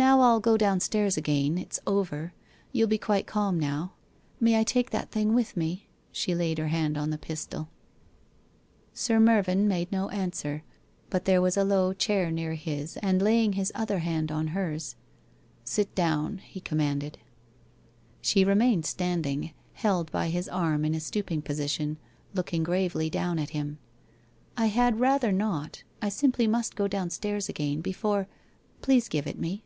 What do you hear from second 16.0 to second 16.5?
i low n!'